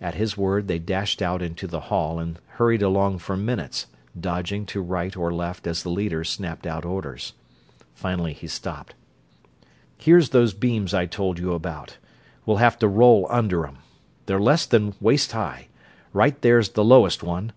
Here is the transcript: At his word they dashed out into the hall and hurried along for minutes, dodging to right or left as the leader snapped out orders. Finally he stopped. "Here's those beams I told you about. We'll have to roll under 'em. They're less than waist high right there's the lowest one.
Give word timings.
At 0.00 0.14
his 0.14 0.38
word 0.38 0.68
they 0.68 0.78
dashed 0.78 1.20
out 1.20 1.42
into 1.42 1.66
the 1.66 1.80
hall 1.92 2.18
and 2.18 2.38
hurried 2.52 2.80
along 2.80 3.18
for 3.18 3.36
minutes, 3.36 3.88
dodging 4.18 4.64
to 4.64 4.80
right 4.80 5.14
or 5.14 5.30
left 5.34 5.66
as 5.66 5.82
the 5.82 5.90
leader 5.90 6.24
snapped 6.24 6.66
out 6.66 6.86
orders. 6.86 7.34
Finally 7.94 8.32
he 8.32 8.46
stopped. 8.46 8.94
"Here's 9.98 10.30
those 10.30 10.54
beams 10.54 10.94
I 10.94 11.04
told 11.04 11.38
you 11.38 11.52
about. 11.52 11.98
We'll 12.46 12.56
have 12.56 12.78
to 12.78 12.88
roll 12.88 13.26
under 13.28 13.66
'em. 13.66 13.80
They're 14.24 14.40
less 14.40 14.64
than 14.64 14.94
waist 14.98 15.32
high 15.32 15.68
right 16.14 16.40
there's 16.40 16.70
the 16.70 16.82
lowest 16.82 17.22
one. 17.22 17.52